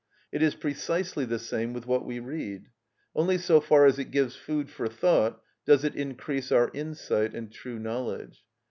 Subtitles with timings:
[0.31, 2.69] It is precisely the same with what we read.
[3.13, 7.51] Only so far as it gives food for thought does it increase our insight and
[7.51, 8.43] true knowledge.